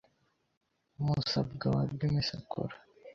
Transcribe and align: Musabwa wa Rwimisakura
Musabwa 1.03 1.65
wa 1.75 1.83
Rwimisakura 1.91 2.75